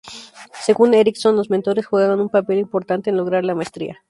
[0.59, 3.99] Según Ericsson, los mentores juegan un papel importante en lograr la maestría.